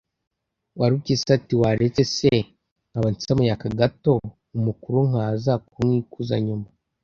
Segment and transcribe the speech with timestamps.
[0.79, 2.33] “warupyisi iti: “waretse se
[2.89, 4.13] nkaba nsamuye aka gato,
[4.57, 6.67] umukuru nkaza kumwikuza nyuma?”